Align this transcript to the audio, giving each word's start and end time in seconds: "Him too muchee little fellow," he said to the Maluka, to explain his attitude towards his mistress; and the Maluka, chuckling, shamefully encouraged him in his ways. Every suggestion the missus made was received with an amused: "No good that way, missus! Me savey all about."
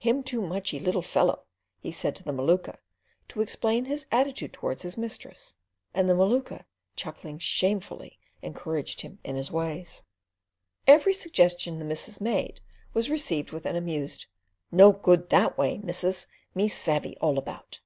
"Him 0.00 0.24
too 0.24 0.42
muchee 0.44 0.80
little 0.80 1.02
fellow," 1.02 1.44
he 1.78 1.92
said 1.92 2.16
to 2.16 2.24
the 2.24 2.32
Maluka, 2.32 2.78
to 3.28 3.40
explain 3.40 3.84
his 3.84 4.06
attitude 4.10 4.52
towards 4.52 4.82
his 4.82 4.98
mistress; 4.98 5.54
and 5.94 6.10
the 6.10 6.14
Maluka, 6.16 6.64
chuckling, 6.96 7.38
shamefully 7.38 8.18
encouraged 8.42 9.02
him 9.02 9.20
in 9.22 9.36
his 9.36 9.52
ways. 9.52 10.02
Every 10.88 11.14
suggestion 11.14 11.78
the 11.78 11.84
missus 11.84 12.20
made 12.20 12.60
was 12.92 13.08
received 13.08 13.52
with 13.52 13.66
an 13.66 13.76
amused: 13.76 14.26
"No 14.72 14.90
good 14.90 15.28
that 15.28 15.56
way, 15.56 15.78
missus! 15.78 16.26
Me 16.56 16.66
savey 16.66 17.16
all 17.20 17.38
about." 17.38 17.78